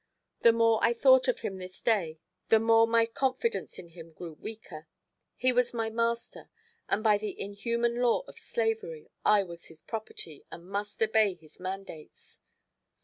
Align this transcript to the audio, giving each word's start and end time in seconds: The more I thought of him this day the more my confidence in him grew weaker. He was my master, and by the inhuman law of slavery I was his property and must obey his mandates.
The 0.41 0.51
more 0.51 0.79
I 0.83 0.95
thought 0.95 1.27
of 1.27 1.41
him 1.41 1.57
this 1.59 1.79
day 1.79 2.17
the 2.49 2.59
more 2.59 2.87
my 2.87 3.05
confidence 3.05 3.77
in 3.77 3.89
him 3.89 4.13
grew 4.13 4.33
weaker. 4.33 4.87
He 5.35 5.53
was 5.53 5.75
my 5.75 5.91
master, 5.91 6.49
and 6.89 7.03
by 7.03 7.19
the 7.19 7.39
inhuman 7.39 7.97
law 8.01 8.21
of 8.21 8.39
slavery 8.39 9.11
I 9.23 9.43
was 9.43 9.65
his 9.65 9.83
property 9.83 10.43
and 10.49 10.65
must 10.67 10.99
obey 11.03 11.35
his 11.35 11.59
mandates. 11.59 12.39